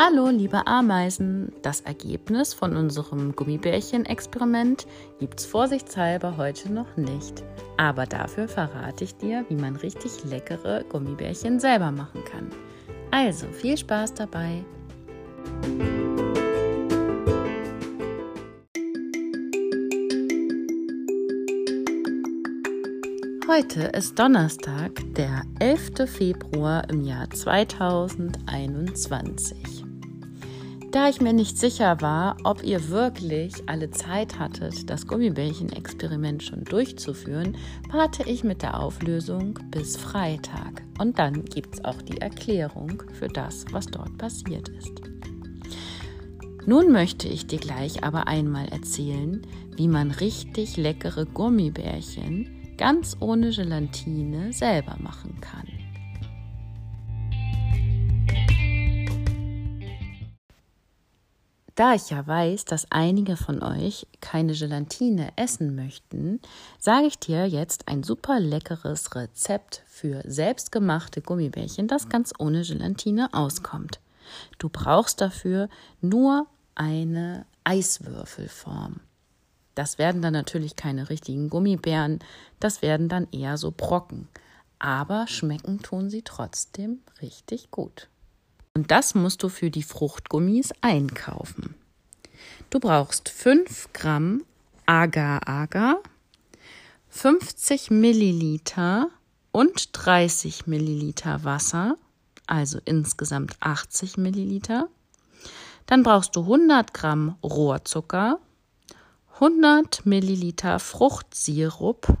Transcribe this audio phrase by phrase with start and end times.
[0.00, 1.50] Hallo, liebe Ameisen!
[1.62, 4.86] Das Ergebnis von unserem Gummibärchen-Experiment
[5.18, 7.42] gibt's vorsichtshalber heute noch nicht.
[7.78, 12.48] Aber dafür verrate ich dir, wie man richtig leckere Gummibärchen selber machen kann.
[13.10, 14.64] Also viel Spaß dabei!
[23.48, 26.08] Heute ist Donnerstag, der 11.
[26.08, 29.87] Februar im Jahr 2021.
[30.90, 36.64] Da ich mir nicht sicher war, ob ihr wirklich alle Zeit hattet, das Gummibärchen-Experiment schon
[36.64, 37.58] durchzuführen,
[37.90, 40.82] warte ich mit der Auflösung bis Freitag.
[40.98, 45.02] Und dann gibt es auch die Erklärung für das, was dort passiert ist.
[46.64, 49.42] Nun möchte ich dir gleich aber einmal erzählen,
[49.76, 55.77] wie man richtig leckere Gummibärchen ganz ohne Gelatine selber machen kann.
[61.78, 66.40] Da ich ja weiß, dass einige von euch keine Gelatine essen möchten,
[66.80, 73.32] sage ich dir jetzt ein super leckeres Rezept für selbstgemachte Gummibärchen, das ganz ohne Gelatine
[73.32, 74.00] auskommt.
[74.58, 75.68] Du brauchst dafür
[76.00, 78.98] nur eine Eiswürfelform.
[79.76, 82.18] Das werden dann natürlich keine richtigen Gummibären,
[82.58, 84.26] das werden dann eher so Brocken.
[84.80, 88.08] Aber schmecken tun sie trotzdem richtig gut.
[88.78, 91.74] Und das musst du für die Fruchtgummis einkaufen.
[92.70, 94.44] Du brauchst 5 Gramm
[94.86, 96.00] Agar-Agar,
[97.08, 99.10] 50 Milliliter
[99.50, 101.96] und 30 Milliliter Wasser,
[102.46, 104.86] also insgesamt 80 Milliliter.
[105.86, 108.38] Dann brauchst du 100 Gramm Rohrzucker,
[109.40, 112.16] 100 Milliliter Fruchtsirup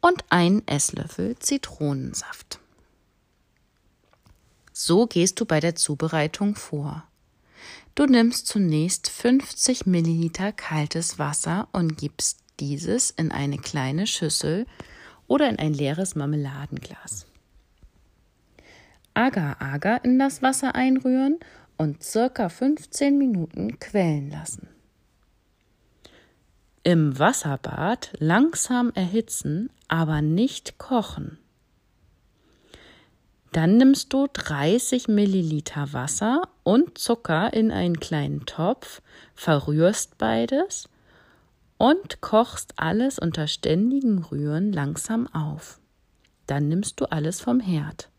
[0.00, 2.60] und einen Esslöffel Zitronensaft.
[4.76, 7.04] So gehst du bei der Zubereitung vor.
[7.94, 14.66] Du nimmst zunächst 50 Milliliter kaltes Wasser und gibst dieses in eine kleine Schüssel
[15.28, 17.26] oder in ein leeres Marmeladenglas.
[19.14, 21.38] Agar-Agar in das Wasser einrühren
[21.76, 24.66] und circa 15 Minuten quellen lassen.
[26.82, 31.38] Im Wasserbad langsam erhitzen, aber nicht kochen.
[33.54, 39.00] Dann nimmst du 30 Milliliter Wasser und Zucker in einen kleinen Topf,
[39.36, 40.88] verrührst beides
[41.78, 45.78] und kochst alles unter ständigem Rühren langsam auf.
[46.48, 48.10] Dann nimmst du alles vom Herd.